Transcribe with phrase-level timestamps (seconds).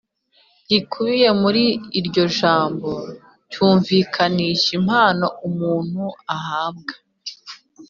[0.69, 1.63] gikubiye muri
[1.99, 2.91] iryo jambo
[3.51, 6.03] cyumvikanisha impano umuntu
[6.35, 6.93] ahabwa